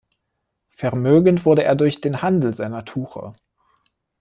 [0.71, 3.35] Vermögend wurde er durch den Handel seiner Tuche.